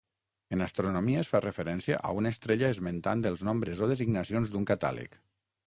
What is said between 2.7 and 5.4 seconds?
esmentant els nombres o designacions d'un catàleg.